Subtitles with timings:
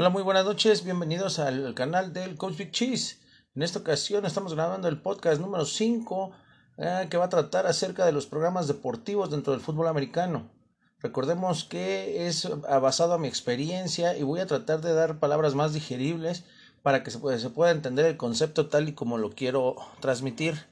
[0.00, 3.18] Hola, muy buenas noches, bienvenidos al canal del Coach Big Cheese.
[3.56, 6.30] En esta ocasión estamos grabando el podcast número 5
[6.76, 10.52] eh, que va a tratar acerca de los programas deportivos dentro del fútbol americano.
[11.00, 15.72] Recordemos que es basado a mi experiencia y voy a tratar de dar palabras más
[15.72, 16.44] digeribles
[16.84, 20.64] para que se pueda, se pueda entender el concepto tal y como lo quiero transmitir.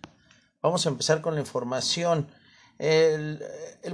[0.63, 2.29] Vamos a empezar con la información.
[2.79, 3.43] El,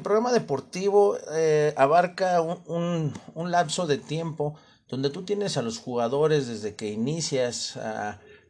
[0.03, 4.59] programa deportivo eh, abarca un, un lapso de tiempo
[4.93, 7.79] donde tú tienes a los jugadores desde que inicias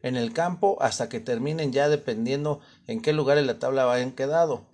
[0.01, 4.11] en el campo hasta que terminen ya dependiendo en qué lugar en la tabla hayan
[4.11, 4.65] quedado.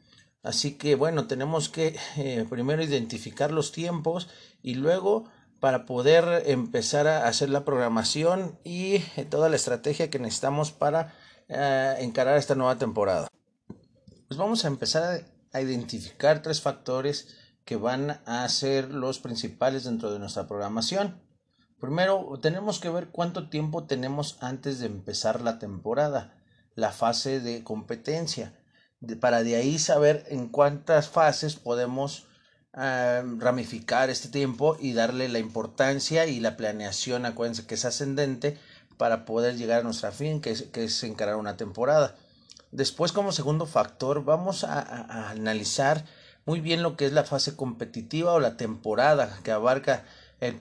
[0.42, 4.30] Así que bueno, tenemos que eh, primero identificar los tiempos
[4.64, 5.30] y luego
[5.60, 11.14] para poder empezar a hacer la programación y eh, toda la estrategia que necesitamos para
[11.52, 13.28] ah, encarar esta nueva temporada.
[14.28, 20.12] Pues vamos a empezar a identificar tres factores que van a ser los principales dentro
[20.12, 21.29] de nuestra programación.
[21.80, 26.36] Primero, tenemos que ver cuánto tiempo tenemos antes de empezar la temporada,
[26.76, 28.54] la fase de competencia,
[29.22, 32.28] para de ahí saber en cuántas fases podemos
[32.74, 38.58] ah, ramificar este tiempo y darle la importancia y la planeación, acuérdense que es ascendente,
[38.98, 42.18] para poder llegar a nuestra fin, que es, que es encarar una temporada.
[42.72, 46.04] Después, como segundo factor, vamos a analizar
[46.46, 50.04] muy bien lo que es la fase competitiva o la temporada que abarca
[50.42, 50.60] el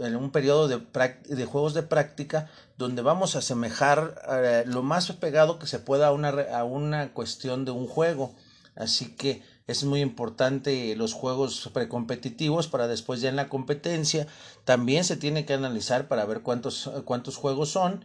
[0.00, 0.80] en un periodo de,
[1.28, 6.08] de, juegos de práctica donde vamos a asemejar eh, lo más pegado que se pueda
[6.08, 8.34] a una, a una cuestión de un juego.
[8.74, 14.26] Así que es muy importante los juegos precompetitivos para después ya en la competencia.
[14.64, 18.04] También se tiene que analizar para ver cuántos, cuántos juegos son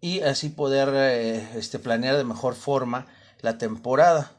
[0.00, 3.06] y así poder eh, este, planear de mejor forma
[3.40, 4.32] la temporada.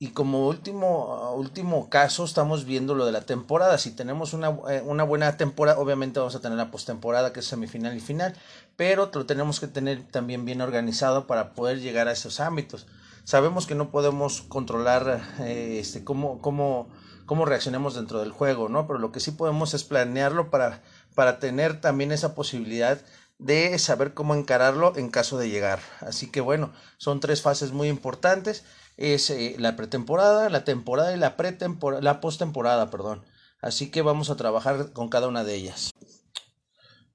[0.00, 3.78] Y como último, último caso, estamos viendo lo de la temporada.
[3.78, 7.46] Si tenemos una, eh, una buena temporada, obviamente vamos a tener la postemporada, que es
[7.46, 8.34] semifinal y final,
[8.76, 12.86] pero lo tenemos que tener también bien organizado para poder llegar a esos ámbitos.
[13.24, 16.88] Sabemos que no podemos controlar eh, este, cómo, cómo,
[17.26, 18.86] cómo reaccionemos dentro del juego, ¿no?
[18.86, 20.80] Pero lo que sí podemos es planearlo para,
[21.16, 23.00] para tener también esa posibilidad
[23.38, 25.80] de saber cómo encararlo en caso de llegar.
[26.00, 28.64] Así que bueno, son tres fases muy importantes
[28.98, 33.24] es eh, la pretemporada, la temporada y la pretemporada, la postemporada, perdón.
[33.60, 35.90] Así que vamos a trabajar con cada una de ellas.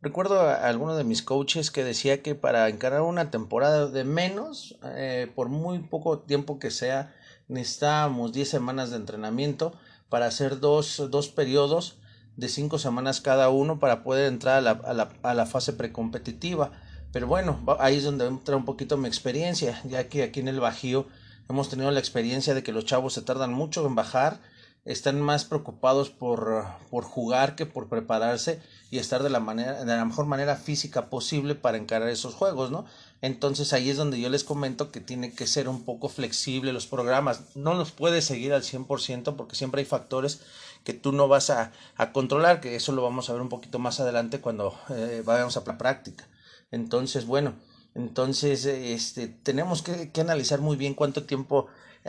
[0.02, 4.78] Recuerdo a alguno de mis coaches que decía que para encarar una temporada de menos,
[4.84, 7.14] eh, por muy poco tiempo que sea,
[7.48, 9.74] necesitábamos 10 semanas de entrenamiento
[10.10, 12.00] para hacer dos, dos periodos
[12.36, 15.72] de 5 semanas cada uno para poder entrar a la, a la, a la fase
[15.72, 16.72] precompetitiva.
[17.14, 20.60] Pero bueno, ahí es donde entra un poquito mi experiencia, ya que aquí en el
[20.60, 21.08] Bajío
[21.50, 24.40] Hemos tenido la experiencia de que los chavos se tardan mucho en bajar,
[24.86, 28.62] están más preocupados por, por jugar que por prepararse
[28.92, 32.70] y estar de la manera, de la mejor manera física posible para encarar esos juegos,
[32.70, 32.86] ¿no?
[33.22, 36.88] Entonces ahí es donde yo les comento que tiene que ser un poco flexible los
[36.88, 37.56] programas.
[37.56, 40.42] No los puedes seguir al 100% porque siempre hay factores
[40.84, 43.80] que tú no vas a, a controlar, que eso lo vamos a ver un poquito
[43.80, 46.28] más adelante cuando eh, vayamos a la práctica.
[46.72, 47.54] Entonces, bueno,
[47.96, 51.68] entonces, este, tenemos que, que analizar muy bien cuánto tiempo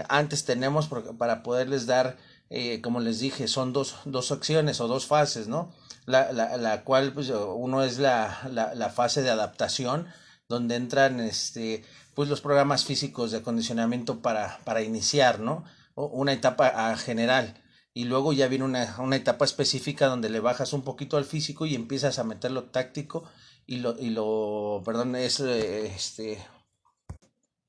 [0.09, 2.17] antes tenemos para poderles dar,
[2.51, 5.73] eh, como les dije, son dos, dos acciones o dos fases, ¿no?
[6.07, 10.07] La, la, la cual, pues, uno es la, la, la fase de adaptación,
[10.49, 11.85] donde entran, este,
[12.15, 15.65] pues, los programas físicos de acondicionamiento para, para iniciar, ¿no?
[15.95, 17.55] Una etapa general
[17.95, 21.65] y luego ya viene una, una etapa específica donde le bajas un poquito al físico
[21.65, 23.25] y empiezas a meter lo táctico
[23.67, 26.45] y lo, y lo perdón, es eh, este,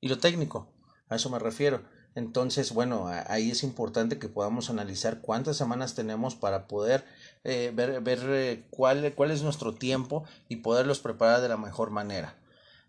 [0.00, 0.68] y lo técnico,
[1.08, 1.82] a eso me refiero.
[2.16, 7.04] Entonces, bueno, ahí es importante que podamos analizar cuántas semanas tenemos para poder
[7.44, 11.90] eh, ver, ver eh, cuál, cuál es nuestro tiempo y poderlos preparar de la mejor
[11.90, 12.34] manera.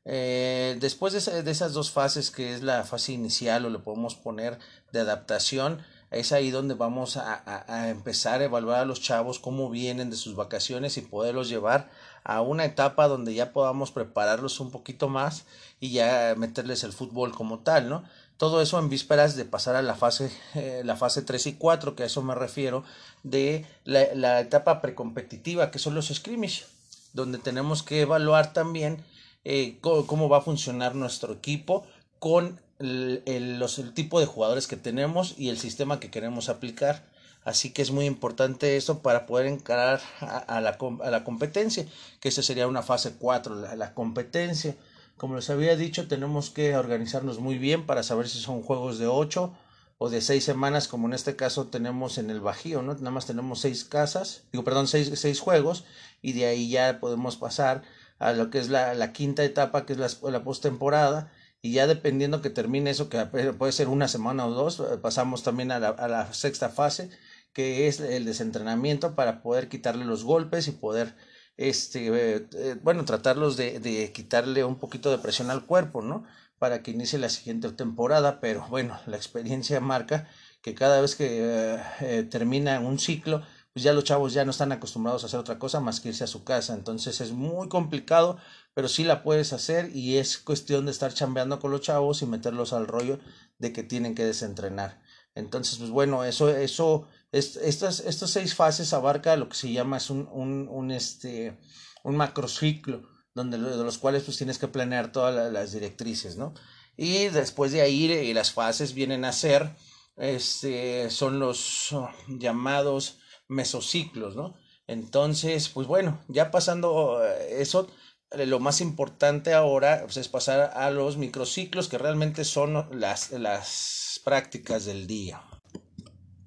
[0.05, 4.59] después de, de, esas dos fases, que es la fase inicial o le podemos poner
[4.93, 10.09] de adaptación, es ahí donde vamos a, empezar a evaluar a los chavos cómo vienen
[10.09, 11.90] de sus vacaciones y poderlos llevar
[12.23, 15.46] a una etapa donde ya podamos prepararlos un poquito más
[15.79, 18.03] y ya meterles el fútbol como tal, ¿no?
[18.37, 21.96] Todo eso en vísperas de pasar a la fase, eh, la fase 3 y 4,
[21.96, 22.84] que a eso me refiero,
[23.23, 26.66] de la, etapa precompetitiva, que son los scrimmage,
[27.14, 29.03] donde tenemos que evaluar también
[29.43, 31.87] eh, cómo va a funcionar nuestro equipo
[32.20, 37.06] con el, los, el tipo de jugadores que tenemos y el sistema que queremos aplicar.
[37.44, 41.85] Así que es muy importante eso para poder encarar a, la, a la, competencia,
[42.20, 44.76] que esa sería una fase 4, la, la, competencia.
[45.16, 49.08] Como les había dicho, tenemos que organizarnos muy bien para saber si son juegos de
[49.08, 49.53] 8
[49.97, 52.94] o de 6 semanas, como en este caso tenemos en el Bajío, ¿no?
[52.96, 55.85] Nada más tenemos 6 casas, digo, perdón, 6, seis juegos,
[56.22, 57.82] y de ahí ya podemos pasar
[58.20, 61.32] a lo que es la, la quinta etapa, que es la, la postemporada,
[61.67, 65.43] y ya dependiendo que termine eso, que puede ser una semana o dos, eh, pasamos
[65.43, 67.09] también a la, sexta fase,
[67.52, 71.16] que es el desentrenamiento para poder quitarle los golpes y poder
[71.58, 76.23] este eh, eh, bueno tratarlos de, de, quitarle un poquito de presión al cuerpo no
[76.59, 80.29] para que inicie la siguiente temporada pero bueno la experiencia marca
[80.61, 83.43] que cada vez que termina un ciclo
[83.78, 86.24] pues ya los chavos ya no están acostumbrados a hacer otra cosa más que irse
[86.24, 86.74] a su casa.
[86.74, 88.40] Entonces es muy complicado,
[88.74, 92.26] pero sí la puedes hacer y es cuestión de estar chambeando con los chavos y
[92.26, 93.20] meterlos al rollo
[93.59, 95.00] de que tienen que desentrenar.
[95.35, 99.97] Entonces, pues bueno, eso, eso, es, estas, estas seis fases abarca lo que se llama
[99.97, 101.59] es un, un, un este,
[102.03, 106.56] un macrociclo, donde de los cuales pues tienes que planear todas las directrices, ¿no?
[106.96, 109.76] Y después de ahí y las fases vienen a ser,
[110.16, 111.96] este, son los
[112.28, 114.55] llamados mesociclos, ¿no?
[114.88, 117.88] Entonces, pues bueno, ya pasando eh, eso,
[118.32, 123.32] eh, lo más importante ahora pues, es pasar a los microciclos que realmente son las,
[123.32, 125.44] las prácticas del día.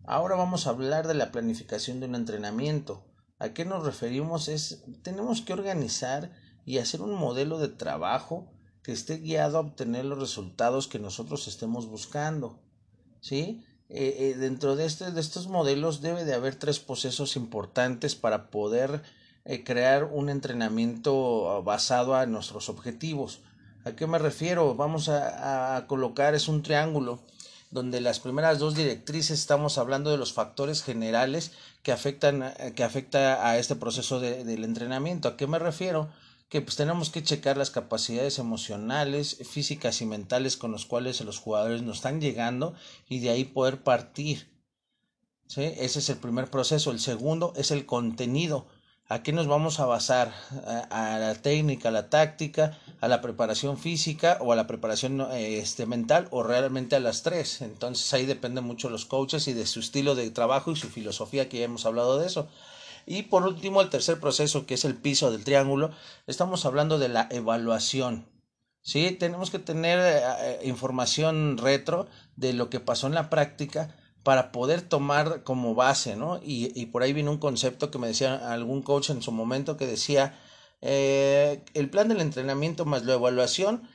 [0.05, 3.07] Ahora vamos a hablar de la planificación de un entrenamiento.
[3.39, 4.49] ¿A qué nos referimos?
[4.49, 6.33] Es, tenemos que organizar
[6.65, 11.47] y hacer un modelo de trabajo que esté guiado a obtener los resultados que nosotros
[11.49, 12.61] estemos buscando.
[13.21, 13.65] ¿Sí?
[13.93, 18.49] Eh, eh, dentro de, este, de estos modelos debe de haber tres procesos importantes para
[18.49, 19.03] poder
[19.45, 23.41] eh, crear un entrenamiento basado a nuestros objetivos.
[23.85, 24.77] ¿A qué me refiero?
[24.77, 27.19] Vamos a, a, colocar, es un triángulo,
[27.73, 31.51] donde las primeras dos directrices estamos hablando de los factores generales
[31.83, 35.27] que afectan, que afecta a este proceso de, del entrenamiento.
[35.27, 36.11] ¿A qué me refiero?
[36.51, 41.39] Que pues tenemos que checar las capacidades emocionales, físicas y mentales con los cuales los
[41.39, 42.75] jugadores nos están llegando
[43.09, 44.51] y de ahí poder partir.
[45.47, 45.63] ¿Sí?
[45.63, 46.91] Ese es el primer proceso.
[46.91, 48.67] El segundo es el contenido.
[49.09, 50.33] ¿A qué nos vamos a basar?
[50.91, 55.87] ¿A, la técnica, a la táctica, a la preparación física o a la preparación este,
[55.87, 57.63] mental o realmente a las tres?
[57.63, 60.89] Entonces ahí depende mucho de los coaches y de su estilo de trabajo y su
[60.89, 62.49] filosofía que ya hemos hablado de eso.
[63.11, 65.91] Y por último, el tercer proceso, que es el piso del triángulo,
[66.29, 68.29] estamos hablando de la evaluación.
[68.83, 69.11] ¿sí?
[69.19, 74.53] Tenemos que tener eh, eh, información retro de lo que pasó en la práctica para
[74.53, 76.39] poder tomar como base, ¿no?
[76.41, 79.77] Y, y por ahí viene un concepto que me decía algún coach en su momento
[79.77, 80.39] que decía,
[80.81, 83.89] eh, el plan del entrenamiento más la evaluación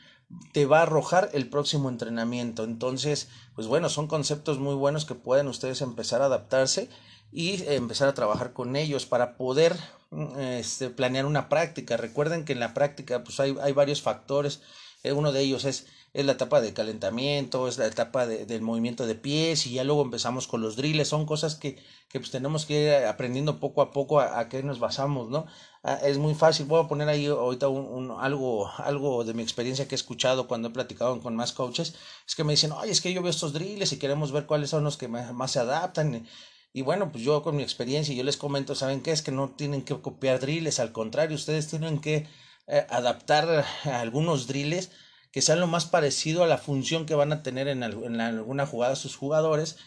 [0.52, 2.66] te va a arrojar el próximo entrenamiento.
[2.66, 6.90] Entonces, pues bueno, son conceptos muy buenos que pueden ustedes empezar a adaptarse
[7.36, 9.76] y empezar a trabajar con ellos para poder
[10.12, 11.98] mm, este, planear una práctica.
[11.98, 14.62] Recuerden que en la práctica pues hay, hay varios factores.
[15.04, 18.62] Eh, uno de ellos es, es la etapa de calentamiento, es la etapa de, del
[18.62, 21.10] movimiento de pies y ya luego empezamos con los drills.
[21.10, 21.76] Son cosas que,
[22.08, 25.46] que pues tenemos que ir aprendiendo poco a poco a, qué nos basamos, ¿no?
[25.84, 26.68] Ah, es muy fácil.
[26.68, 30.48] Voy a poner ahí ahorita un, un, algo, algo de mi experiencia que he escuchado
[30.48, 31.96] cuando he platicado con más coaches.
[32.26, 34.70] Es que me dicen, oye, es que yo veo estos drills y queremos ver cuáles
[34.70, 36.26] son los que más se adaptan.
[36.76, 39.12] Y bueno, pues yo con mi experiencia, yo les comento, ¿saben qué?
[39.12, 42.28] Es que no tienen que copiar drills, al contrario, ustedes tienen que
[42.68, 44.92] eh, adaptar algunos drills
[45.32, 48.98] que sean lo más parecido a la función que van a tener en, alguna jugada
[48.98, 49.78] sus jugadores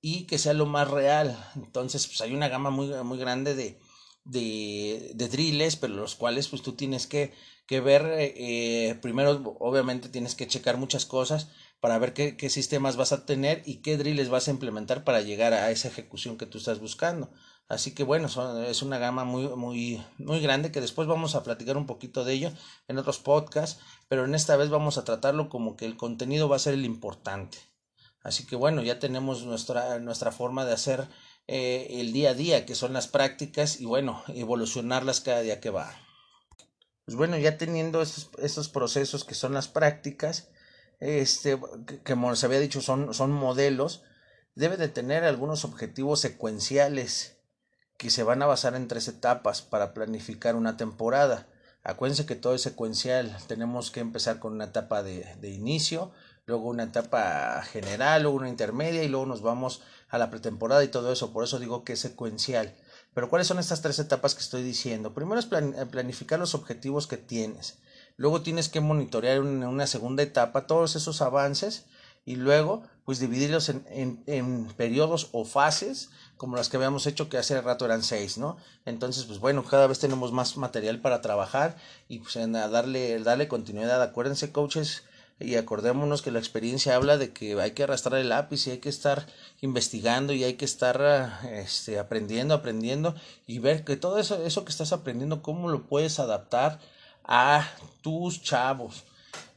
[0.00, 1.36] y que sea lo más real.
[1.54, 3.78] Entonces, pues hay una gama muy, muy grande de,
[4.24, 7.34] de, drills, pero los cuales pues tú tienes que,
[7.66, 12.96] que ver, eh, primero obviamente tienes que checar muchas cosas, para ver qué, qué, sistemas
[12.96, 16.46] vas a tener y qué drills vas a implementar para llegar a esa ejecución que
[16.46, 17.30] tú estás buscando.
[17.68, 18.28] Así que bueno,
[18.66, 22.32] es una gama muy, muy, muy grande que después vamos a platicar un poquito de
[22.32, 22.52] ello
[22.88, 26.56] en otros podcasts, pero en esta vez vamos a tratarlo como que el contenido va
[26.56, 27.58] a ser el importante.
[28.22, 31.08] Así que bueno, ya tenemos nuestra, nuestra forma de hacer
[31.46, 35.70] eh, el día a día, que son las prácticas, y bueno, evolucionarlas cada día que
[35.70, 35.94] va.
[37.04, 40.48] Pues bueno, ya teniendo esos, esos procesos que son las prácticas,
[41.00, 44.02] este, que como se había dicho, son, son modelos,
[44.54, 47.36] debe de tener algunos objetivos secuenciales
[47.96, 51.46] que se van a basar en tres etapas para planificar una temporada.
[51.82, 53.36] Acuérdense que todo es secuencial.
[53.46, 56.12] Tenemos que empezar con una etapa de, de inicio,
[56.46, 60.88] luego una etapa general, luego una intermedia y luego nos vamos a la pretemporada y
[60.88, 61.32] todo eso.
[61.32, 62.74] Por eso digo que es secuencial.
[63.14, 65.14] Pero ¿cuáles son estas tres etapas que estoy diciendo?
[65.14, 67.78] Primero es planificar los objetivos que tienes.
[68.18, 71.86] Luego tienes que monitorear en una segunda etapa todos esos avances
[72.26, 77.38] y luego pues dividirlos en, en, periodos o fases como las que habíamos hecho que
[77.38, 78.56] hace rato eran seis, ¿no?
[78.84, 81.76] Entonces pues bueno, cada vez tenemos más material para trabajar
[82.08, 84.02] y pues en darle, darle continuidad.
[84.02, 85.04] Acuérdense coaches
[85.38, 88.78] y acordémonos que la experiencia habla de que hay que arrastrar el lápiz y hay
[88.78, 89.26] que estar
[89.60, 93.14] investigando y hay que estar este, aprendiendo, aprendiendo
[93.46, 96.80] y ver que todo eso, eso que estás aprendiendo, cómo lo puedes adaptar
[97.28, 97.70] a
[98.02, 99.04] tus chavos.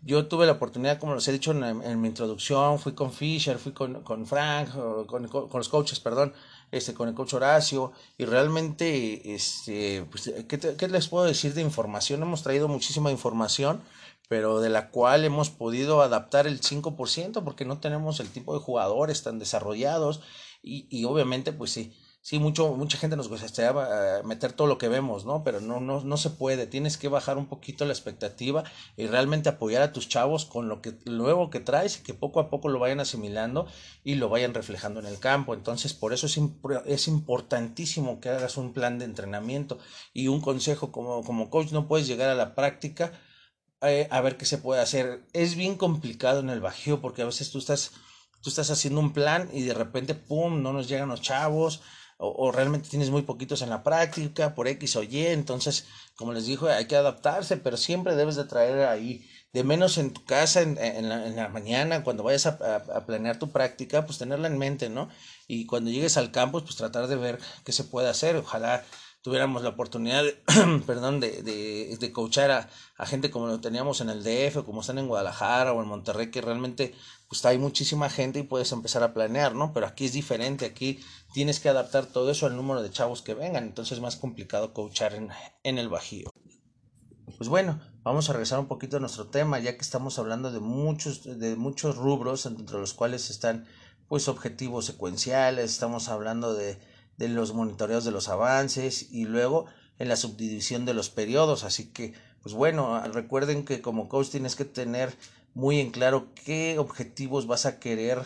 [0.04, 3.72] Yo tuve la oportunidad, como les he dicho en, mi introducción, fui con Fisher, fui
[3.72, 4.70] con, con Frank,
[5.06, 6.34] con, con, los coaches, perdón,
[6.72, 11.62] este, con el coach Horacio, y realmente, este, pues, ¿qué, ¿qué, les puedo decir de
[11.62, 12.24] información?
[12.24, 13.82] Hemos traído muchísima información,
[14.28, 18.60] pero de la cual hemos podido adaptar el 5%, porque no tenemos el tipo de
[18.60, 20.22] jugadores tan desarrollados,
[20.64, 24.78] y, y obviamente, pues sí, sí, mucho, mucha gente nos gustaría eh, meter todo lo
[24.78, 25.44] que vemos, ¿no?
[25.44, 26.68] Pero no, no, no se puede.
[26.68, 28.64] Tienes que bajar un poquito la expectativa
[28.96, 32.40] y realmente apoyar a tus chavos con lo que luego que traes y que poco
[32.40, 33.68] a poco lo vayan asimilando
[34.04, 35.54] y lo vayan reflejando en el campo.
[35.54, 36.40] Entonces, por eso es,
[36.86, 39.80] es importantísimo que hagas un plan de entrenamiento
[40.14, 41.72] y un consejo como, como coach.
[41.72, 43.14] No puedes llegar a la práctica
[43.82, 45.26] eh, a ver qué se puede hacer.
[45.34, 47.94] Es bien complicado en el bajío porque a veces tú estás,
[48.42, 51.82] tú estás haciendo un plan y de repente, ¡pum!, no nos llegan los chavos
[52.24, 56.46] o, realmente tienes muy poquitos en la práctica por X o Y, entonces, como les
[56.46, 60.62] dijo, hay que adaptarse, pero siempre debes de traer ahí, de menos en tu casa,
[60.62, 64.48] en, en, la, en la, mañana, cuando vayas a, a, planear tu práctica, pues tenerla
[64.48, 65.10] en mente, ¿no?
[65.48, 68.86] Y cuando llegues al campus, pues tratar de ver qué se puede hacer, ojalá
[69.22, 70.34] tuviéramos la oportunidad, de,
[70.86, 72.52] perdón, de, de, de coachar
[72.98, 76.32] a, gente como lo teníamos en el DF, como están en Guadalajara o en Monterrey,
[76.32, 76.94] que realmente
[77.28, 79.74] pues hay muchísima gente y puedes empezar a planear, ¿no?
[79.74, 81.00] Pero aquí es diferente, aquí
[81.34, 84.74] tienes que adaptar todo eso al número de chavos que vengan, entonces es más complicado
[84.74, 85.30] coachar en,
[85.64, 86.30] en el Bajío.
[87.38, 90.60] Pues bueno, vamos a regresar un poquito a nuestro tema, ya que estamos hablando de
[90.60, 93.66] muchos, de muchos rubros, entre los cuales están
[94.08, 96.78] pues objetivos secuenciales, estamos hablando de
[97.22, 99.68] de los monitoreos de los avances y luego
[100.00, 101.64] en la subdivisión de los periodos.
[101.64, 105.16] Así que, pues bueno, recuerden que como coach tienes que tener
[105.54, 108.24] muy en claro qué objetivos vas a querer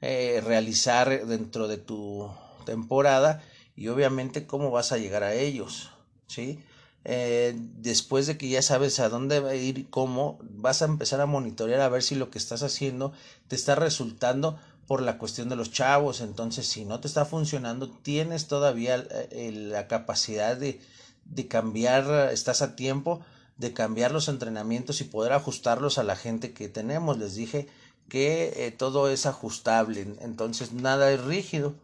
[0.00, 2.30] eh, realizar dentro de tu
[2.64, 3.42] temporada
[3.76, 5.90] y obviamente cómo vas a llegar a ellos,
[6.26, 6.60] ¿sí?
[7.04, 10.86] Eh, después de que ya sabes a dónde va a ir y cómo, vas a
[10.86, 13.12] empezar a monitorear a ver si lo que estás haciendo
[13.48, 14.58] te está resultando
[14.90, 16.20] por la cuestión de los chavos.
[16.20, 20.80] Entonces, si no te está funcionando, tienes todavía eh, la capacidad de,
[21.26, 23.20] de cambiar, estás a tiempo
[23.56, 27.18] de cambiar los entrenamientos y poder ajustarlos a la gente que tenemos.
[27.18, 27.68] Les dije
[28.08, 31.76] que eh, todo es ajustable, entonces nada es rígido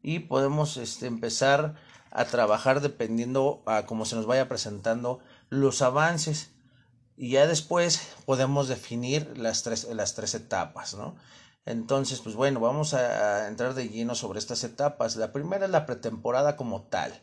[0.00, 1.74] y podemos este, empezar
[2.12, 5.18] a trabajar dependiendo a cómo se nos vaya presentando
[5.50, 6.50] los avances
[7.16, 11.16] y ya después podemos definir las tres, las tres etapas, ¿no?
[11.64, 15.16] Entonces, pues bueno, vamos a, entrar de lleno sobre estas etapas.
[15.16, 17.22] La primera es la pretemporada como tal.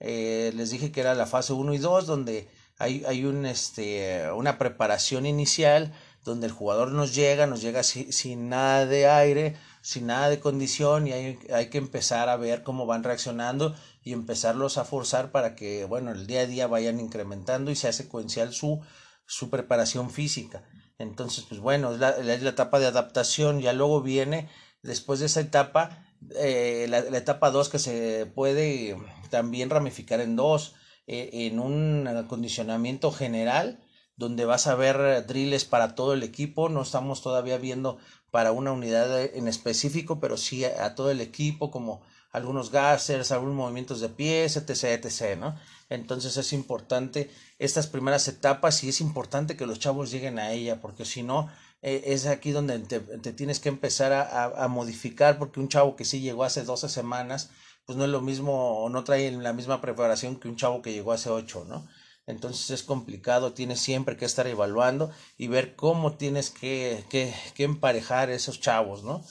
[0.00, 2.48] Eh, les dije que era la fase 1 y 2, donde
[2.78, 5.92] hay, hay un, este, una preparación inicial,
[6.24, 11.06] donde el jugador nos llega, nos llega sin nada de aire, sin nada de condición,
[11.06, 15.54] y hay, hay que empezar a ver cómo van reaccionando y empezarlos a forzar para
[15.54, 18.80] que, bueno, el día a día vayan incrementando y sea secuencial su,
[19.26, 20.64] su preparación física.
[21.04, 24.48] Entonces, pues bueno, es la, la, etapa de adaptación, ya luego viene,
[24.82, 26.04] después de esa etapa,
[26.36, 28.96] eh, la, etapa 2 que se puede
[29.30, 30.74] también ramificar en dos,
[31.06, 33.80] eh, en un acondicionamiento general,
[34.16, 37.98] donde vas a ver drills para todo el equipo, no estamos todavía viendo
[38.30, 42.02] para una unidad en específico, pero sí a todo el equipo, como
[42.34, 45.56] algunos gasers, algunos movimientos de pies, etc, etc, ¿no?
[45.88, 50.80] Entonces es importante estas primeras etapas y es importante que los chavos lleguen a ella,
[50.80, 51.48] porque si no,
[51.80, 55.94] eh, es aquí donde te, te tienes que empezar a, a, modificar, porque un chavo
[55.94, 57.50] que sí llegó hace 12 semanas,
[57.86, 60.92] pues no es lo mismo, o no trae la misma preparación que un chavo que
[60.92, 61.86] llegó hace 8, ¿no?
[62.26, 67.62] Entonces es complicado, tienes siempre que estar evaluando y ver cómo tienes que, que, que
[67.62, 69.22] emparejar esos chavos, ¿no?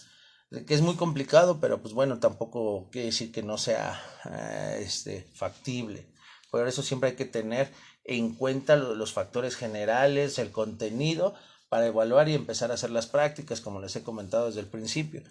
[0.65, 5.27] Que es muy complicado, pero pues bueno, tampoco quiere decir que no sea uh, este,
[5.33, 6.05] factible.
[6.51, 7.72] Por eso siempre hay que tener
[8.03, 11.33] en cuenta los factores generales, el contenido,
[11.69, 15.24] para evaluar y empezar a hacer las prácticas, como les he comentado desde el principio.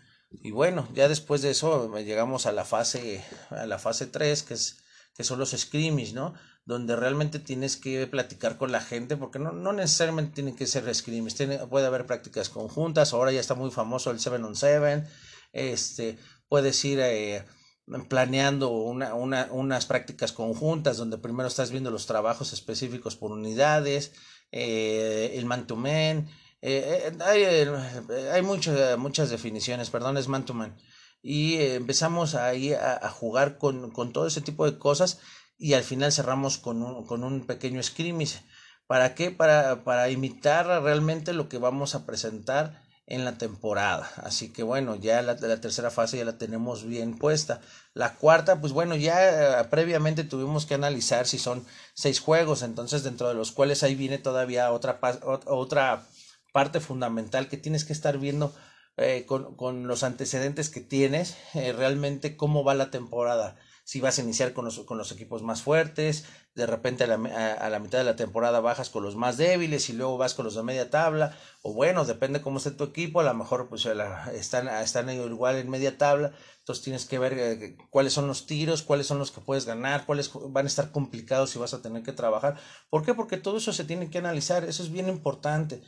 [0.43, 4.55] Y bueno, ya después de eso llegamos a la fase, a la fase 3, que,
[4.55, 4.79] es,
[5.15, 6.35] que son los scrimmage, ¿no?
[6.65, 10.93] Donde realmente tienes que platicar con la gente, porque no, no necesariamente tienen que ser
[10.95, 15.05] scrimmage, tiene, puede haber prácticas conjuntas, ahora ya está muy famoso el 7 on 7,
[15.53, 17.01] este, puedes ir...
[17.01, 17.45] Eh,
[18.09, 24.13] planeando una, una, unas prácticas conjuntas donde primero estás viendo los trabajos específicos por unidades,
[24.53, 26.29] eh, el man to man,
[26.61, 27.45] eh, eh hay,
[28.33, 30.77] hay muchas, muchas definiciones, perdón, es man to man.
[31.23, 35.21] Y eh, empezamos ahí a, jugar con, con todo ese tipo de cosas
[35.57, 38.43] y al final cerramos con un, con un pequeño scrimmage.
[38.87, 39.31] ¿Para qué?
[39.31, 44.11] Para, para imitar realmente lo que vamos a presentar en la temporada.
[44.17, 47.61] Así que bueno, ya la, la, tercera fase ya la tenemos bien puesta.
[47.95, 51.65] La cuarta, pues bueno, ya eh, previamente tuvimos que analizar si son
[51.95, 54.99] seis juegos, entonces dentro de los cuales ahí viene todavía otra,
[55.47, 56.07] otra
[56.53, 58.55] parte fundamental que tienes que estar viendo
[58.97, 64.19] eh, con, con, los antecedentes que tienes, eh, realmente cómo va la temporada si vas
[64.19, 67.79] a iniciar con los, con los equipos más fuertes, de repente a la, a, la,
[67.79, 70.63] mitad de la temporada bajas con los más débiles y luego vas con los de
[70.63, 73.87] media tabla, o bueno, depende cómo esté tu equipo, a lo mejor pues
[74.35, 78.83] están, están igual en media tabla, entonces tienes que ver eh, cuáles son los tiros,
[78.83, 82.03] cuáles son los que puedes ganar, cuáles van a estar complicados y vas a tener
[82.03, 82.59] que trabajar.
[82.89, 83.15] ¿Por qué?
[83.15, 85.83] Porque todo eso se tiene que analizar, eso es bien importante.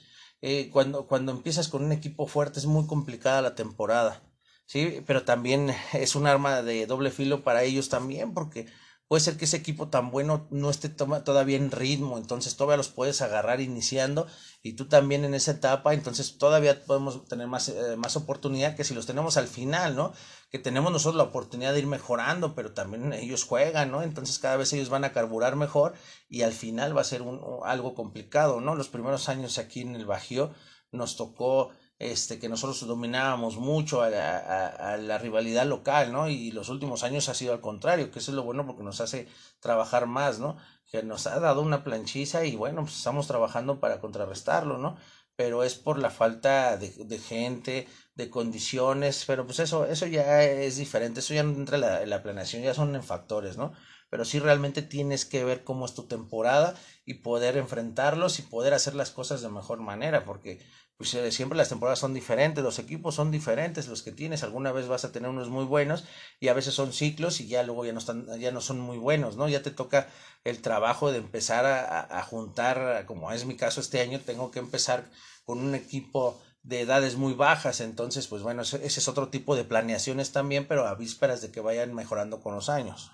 [0.47, 4.23] Eh, cuando, cuando empiezas con un equipo fuerte es muy complicada la temporada
[4.67, 5.03] ¿sí?
[5.07, 8.67] Pero también es un arma de doble filo para ellos también, porque
[9.09, 12.89] puede ser que ese equipo tan bueno no esté todavía en ritmo, entonces todavía los
[12.89, 14.27] puedes agarrar iniciando
[14.63, 18.85] y tú también en esa etapa, entonces todavía podemos tener más, eh, más oportunidad que
[18.85, 20.13] si los tenemos al final, ¿no?
[20.51, 24.03] Que tenemos nosotros la oportunidad de ir mejorando, pero también ellos juegan, ¿no?
[24.03, 25.95] Entonces cada vez ellos van a carburar mejor
[26.29, 28.75] y al final va a ser un, algo complicado, ¿no?
[28.75, 30.55] Los primeros años aquí en el Bajío
[30.93, 31.71] nos tocó
[32.05, 36.29] este, que nosotros dominábamos mucho a la, rivalidad local, ¿no?
[36.29, 39.01] Y los últimos años ha sido al contrario, que eso es lo bueno porque nos
[39.01, 39.27] hace
[39.59, 40.59] trabajar más, ¿no?
[40.91, 44.99] Que nos ha dado una planchiza y bueno, pues estamos trabajando para contrarrestarlo, ¿no?
[45.35, 50.77] Pero es por la falta de gente, de condiciones, pero pues eso, eso ya es
[50.77, 53.73] diferente, eso ya no entra en la, en la planeación, ya son factores, ¿no?
[54.09, 58.73] Pero sí realmente tienes que ver cómo es tu temporada y poder enfrentarlos y poder
[58.73, 60.61] hacer las cosas de mejor manera, porque
[60.97, 64.71] pues eh, siempre las temporadas son diferentes, los equipos son diferentes, los que tienes, alguna
[64.71, 66.05] vez vas a tener unos muy buenos
[66.39, 68.99] y a veces son ciclos y ya luego ya no están, ya no son muy
[68.99, 69.49] buenos, ¿no?
[69.49, 70.09] Ya te toca
[70.45, 74.61] el trabajo de empezar a, a juntar, como es mi caso este año, tengo que
[74.61, 75.11] empezar
[75.45, 79.65] con un equipo de edades muy bajas, entonces pues bueno, ese, es otro tipo de
[79.65, 83.13] planeaciones también, pero a vísperas de que vayan mejorando con los años.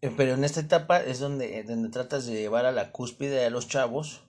[0.00, 3.50] Eh, pero en esta etapa es donde, donde tratas de llevar a la cúspide a
[3.50, 4.22] los chavos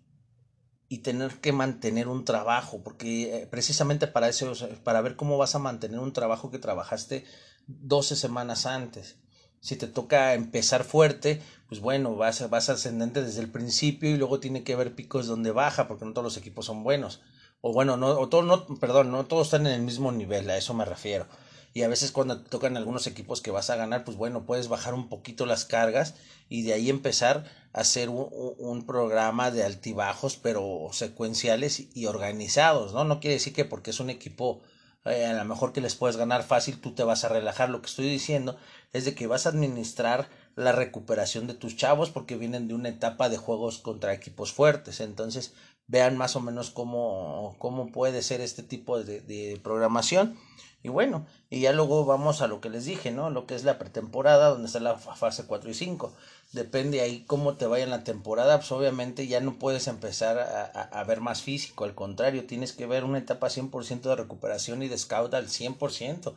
[0.89, 5.53] y tener que mantener un trabajo, porque eh, precisamente para eso, para ver cómo vas
[5.53, 7.25] a mantener un trabajo que trabajaste
[7.67, 9.17] 12 semanas antes.
[9.59, 14.39] Si te toca empezar fuerte, pues bueno, vas, vas ascendente desde el principio y luego
[14.39, 17.21] tiene que haber picos donde baja, porque no todos los equipos son buenos.
[17.65, 20.57] O bueno, no, o todo, no, perdón, no todos están en el mismo nivel, a
[20.57, 21.25] eso me refiero
[21.73, 24.67] y a veces cuando te tocan algunos equipos que vas a ganar, pues bueno, puedes
[24.67, 26.13] bajar un poquito las cargas
[26.47, 28.27] y de ahí empezar a hacer un,
[28.59, 33.05] un, programa de altibajos, pero secuenciales y organizados, ¿no?
[33.05, 34.61] No quiere decir que porque es un equipo
[35.05, 37.69] eh, a lo mejor que les puedes ganar fácil, tú te vas a relajar.
[37.69, 38.55] Lo que estoy diciendo
[38.93, 42.89] es de que vas a administrar la recuperación de tus chavos porque vienen de una
[42.89, 45.01] etapa de juegos contra equipos fuertes.
[45.01, 45.53] Entonces,
[45.87, 50.37] vean más o menos cómo, cómo puede ser este tipo de, de programación
[50.83, 53.29] y bueno, y ya luego vamos a lo que les dije, ¿no?
[53.29, 56.13] Lo que es la pretemporada, donde está la fase 4 y 5.
[56.51, 60.65] Depende ahí cómo te vaya en la temporada, pues obviamente ya no puedes empezar a,
[60.65, 64.89] a, ver más físico, al contrario, tienes que ver una etapa 100% de recuperación y
[64.89, 66.33] de scout al 100%,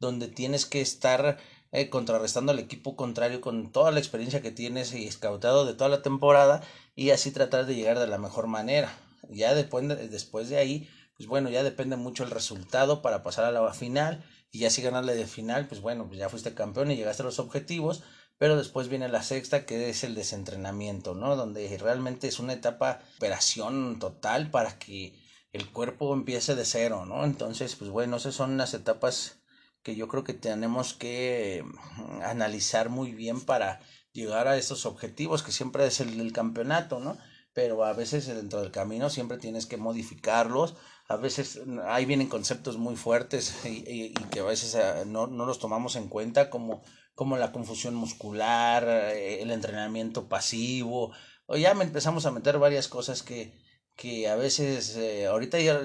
[0.00, 1.36] donde tienes que estar
[1.72, 5.90] eh, contrarrestando al equipo contrario con toda la experiencia que tienes y scoutado de toda
[5.90, 6.62] la temporada
[6.94, 8.96] y así tratar de llegar de la mejor manera.
[9.28, 13.44] Ya después de, después de ahí pues bueno, ya depende mucho el resultado para pasar
[13.44, 16.90] a la final y ya si ganarle de final, pues bueno, pues ya fuiste campeón
[16.90, 18.02] y llegaste a los objetivos,
[18.38, 21.36] pero después viene la sexta que es el desentrenamiento, ¿no?
[21.36, 25.14] Donde realmente es una etapa de operación total para que
[25.52, 27.24] el cuerpo empiece de cero, ¿no?
[27.24, 29.41] Entonces, pues bueno, esas son las etapas
[29.82, 33.80] que yo creo que tenemos que mm, analizar muy bien para
[34.12, 37.16] llegar a esos objetivos, que siempre es el del campeonato, ¿no?
[37.54, 40.76] Pero a veces dentro del camino siempre tienes que modificarlos
[41.12, 45.58] a veces ahí vienen conceptos muy fuertes y, que a veces eh, no, no, los
[45.58, 46.82] tomamos en cuenta como,
[47.14, 51.12] como la confusión muscular, eh, el entrenamiento pasivo,
[51.46, 53.58] o ya empezamos a meter varias cosas que,
[53.96, 55.82] que a veces, eh, ahorita ya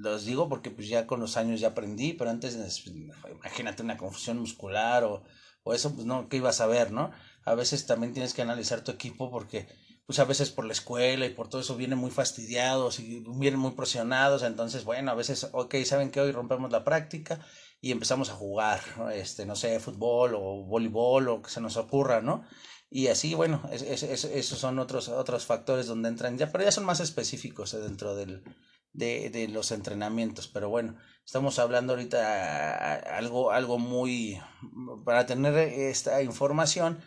[0.00, 2.56] los digo porque pues ya con los años ya aprendí, pero antes
[2.86, 5.24] imagínate una confusión muscular o,
[5.62, 7.10] o eso, pues no, ¿qué ibas a ver, no?
[7.44, 9.66] A veces también tienes que analizar tu equipo porque
[10.06, 13.60] pues a veces por la escuela y por todo eso vienen muy fastidiados y vienen
[13.60, 17.40] muy presionados, entonces bueno, a veces, ok, saben que hoy rompemos la práctica
[17.80, 18.80] y empezamos a jugar,
[19.12, 22.44] este, no sé, fútbol o voleibol o que se nos ocurra, ¿no?
[22.90, 26.72] Y así, bueno, es, es, esos son otros, otros factores donde entran ya, pero ya
[26.72, 28.42] son más específicos eh, dentro del,
[28.92, 34.40] de, de los entrenamientos, pero bueno, estamos hablando ahorita algo, algo muy,
[35.04, 37.00] para tener esta información,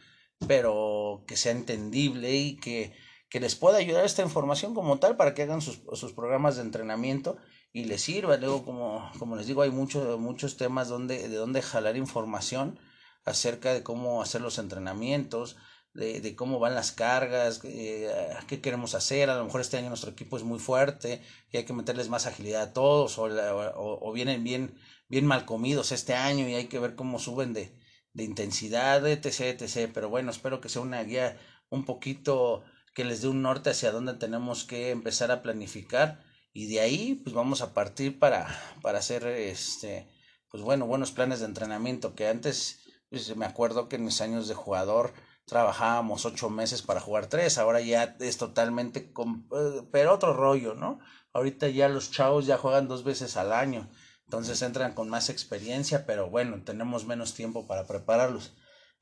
[0.48, 2.94] pero que sea entendible y que,
[3.30, 6.64] que les pueda ayudar esta información como tal para que hagan sus, sus programas de
[6.64, 7.38] entrenamiento
[7.74, 8.38] y les sirva.
[8.38, 12.80] Luego, como, como les digo, hay muchos muchos temas donde, de donde jalar información
[13.26, 15.58] acerca de cómo hacer los entrenamientos,
[15.94, 18.10] de, de cómo van las cargas, eh,
[18.48, 19.30] qué queremos hacer.
[19.30, 22.26] A lo mejor este año nuestro equipo es muy fuerte y hay que meterles más
[22.26, 24.76] agilidad a todos, o, o, o vienen bien,
[25.10, 27.78] bien mal comidos este año y hay que ver cómo suben de,
[28.14, 29.92] de intensidad, etc, etc.
[29.94, 31.38] Pero bueno, espero que sea una guía
[31.70, 36.24] un poquito que les dé un norte hacia dónde tenemos que empezar a planificar
[36.54, 38.48] y de ahí pues vamos a partir para,
[38.82, 40.10] para hacer este
[40.50, 44.50] pues bueno buenos planes de entrenamiento que antes pues, me acuerdo que en mis años
[44.50, 45.14] de jugador
[45.52, 51.00] trabajábamos ocho meses para jugar tres ahora ya es totalmente eh, pero otro rollo no
[51.34, 53.90] ahorita ya los chavos ya juegan dos veces al año
[54.32, 58.54] entonces entran con más experiencia pero bueno tenemos menos tiempo para prepararlos.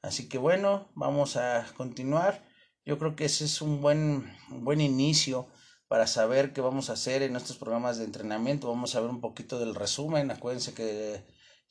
[0.01, 2.43] Así que bueno vamos a continuar.
[2.83, 5.47] Yo creo que ese es un buen, buen inicio
[5.88, 8.69] para saber qué vamos a hacer en estos programas de entrenamiento.
[8.69, 10.31] Vamos a ver un poquito del resumen.
[10.31, 11.23] Acuérdense que,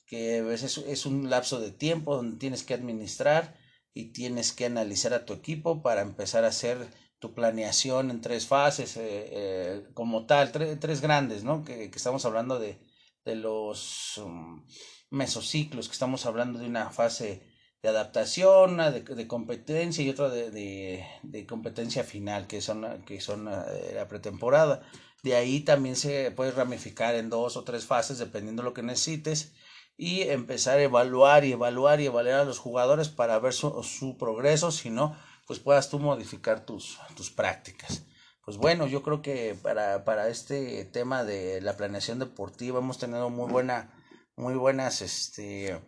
[0.07, 3.57] que es, es un lapso de tiempo donde tienes que administrar
[3.99, 6.79] y tienes que analizar a tu equipo para empezar a hacer
[7.19, 11.65] tu planeación en tres fases eh, eh, como tal, tres grandes, ¿no?
[11.65, 12.79] Que, estamos hablando de,
[13.25, 14.65] de los um,
[15.11, 17.43] mesociclos, que estamos hablando de una fase
[17.83, 23.21] de adaptación, una de, competencia y otra de, de, de, competencia final, que son, que
[23.21, 24.81] son eh, la pretemporada.
[25.25, 28.85] De ahí también se puede ramificar en dos o tres fases, dependiendo de lo que
[28.85, 29.55] necesites,
[29.99, 34.71] y empezar a evaluar y evaluar y evaluar a los jugadores para ver su, progreso,
[34.71, 35.15] si no,
[35.47, 38.05] pues puedas tú modificar tus, tus prácticas.
[38.43, 43.29] Pues bueno, yo creo que para, para este tema de la planeación deportiva hemos tenido
[43.29, 43.93] muy buena,
[44.37, 45.79] muy buenas, este,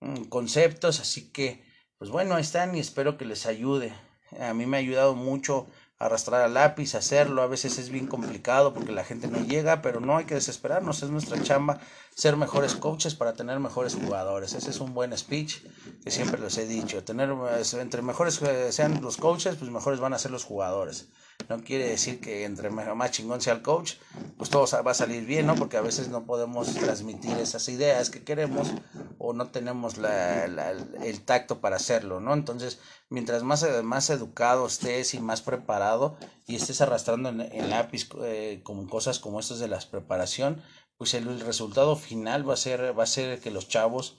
[0.00, 1.62] Mm, conceptos, así que
[1.98, 3.92] pues bueno, ahí están y espero que les ayude.
[4.38, 5.66] A mí me ha ayudado mucho
[6.00, 10.00] arrastrar al lápiz, hacerlo, a veces es bien complicado porque la gente no llega, pero
[10.00, 11.78] no hay que desesperarnos, es nuestra chamba
[12.14, 14.54] ser mejores coaches para tener mejores jugadores.
[14.54, 15.58] Ese es un buen speech
[16.02, 17.30] que siempre les he dicho, tener
[17.78, 21.08] entre mejores sean los coaches, pues mejores van a ser los jugadores.
[21.48, 23.94] No quiere decir que entre más chingón sea el coach,
[24.36, 25.54] pues todo va a salir bien, ¿no?
[25.54, 28.68] Porque a veces no podemos transmitir esas ideas que queremos
[29.18, 32.34] o no tenemos la, el tacto para hacerlo, ¿no?
[32.34, 38.60] Entonces, mientras más, más educado estés y más preparado y estés arrastrando en, lápiz eh,
[38.62, 40.62] con cosas como estas de la preparación,
[40.96, 44.16] pues el, resultado final va a ser, va a ser que los chavos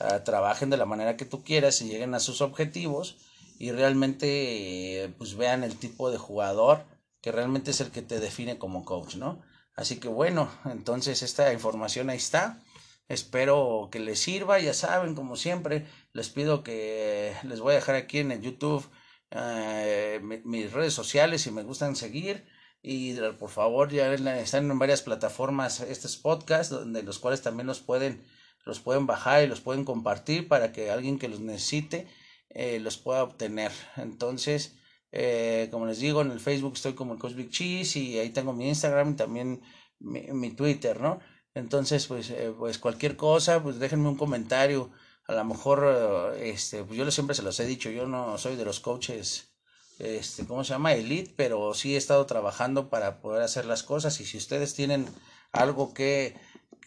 [0.00, 3.18] uh, trabajen de la manera que tú quieras y lleguen a sus objetivos
[3.58, 6.84] y realmente pues vean el tipo de jugador
[7.20, 9.42] que realmente es el que te define como coach, ¿no?
[9.74, 12.62] Así que bueno, entonces esta información ahí está.
[13.08, 17.96] Espero que les sirva, ya saben, como siempre, les pido que les voy a dejar
[17.96, 18.88] aquí en el YouTube
[19.36, 22.46] eh, mis redes sociales si me gustan seguir
[22.82, 27.80] y por favor ya están en varias plataformas estos podcasts donde los cuales también los
[27.80, 28.22] pueden
[28.64, 32.06] los pueden bajar y los pueden compartir para que alguien que los necesite
[32.54, 33.72] eh, los pueda obtener.
[33.96, 34.76] Entonces,
[35.12, 38.52] eh, como les digo, en el Facebook estoy como el Cosmic Cheese y ahí tengo
[38.52, 39.62] mi Instagram y también
[39.98, 41.20] mi, Twitter, ¿no?
[41.54, 44.90] Entonces, pues, eh, pues cualquier cosa, pues déjenme un comentario.
[45.26, 48.64] A lo mejor, este, pues yo siempre se los he dicho, yo no soy de
[48.64, 49.54] los coaches,
[49.98, 50.92] este, ¿cómo se llama?
[50.94, 55.06] Elite, pero sí he estado trabajando para poder hacer las cosas y si ustedes tienen
[55.52, 56.36] algo que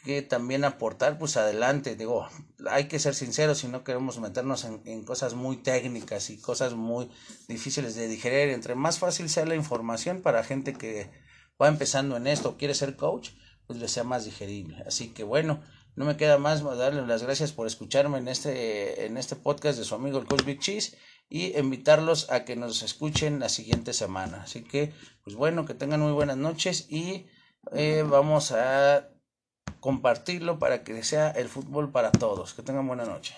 [0.07, 1.97] que también aportar, pues adelante.
[1.97, 2.29] Digo,
[2.71, 7.09] hay que ser sinceros si no queremos meternos en, cosas muy técnicas y cosas muy
[7.49, 8.53] difíciles de digerir.
[8.53, 11.11] Entre más fácil sea la información para gente que
[11.61, 13.31] va empezando en esto, quiere ser coach,
[13.67, 14.81] pues le sea más digerible.
[14.87, 15.61] Así que bueno,
[15.97, 19.83] no me queda más darles las gracias por escucharme en este, en este podcast de
[19.83, 20.97] su amigo el Coach Big Cheese
[21.29, 24.43] y invitarlos a que nos escuchen la siguiente semana.
[24.43, 24.93] Así que,
[25.25, 27.27] pues bueno, que tengan muy buenas noches y
[27.73, 29.09] eh, vamos a
[29.79, 32.53] compartirlo para que sea el fútbol para todos.
[32.53, 33.35] Que tengan buena noche.